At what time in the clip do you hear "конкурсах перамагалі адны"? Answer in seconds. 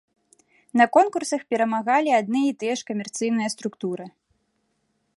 0.95-2.41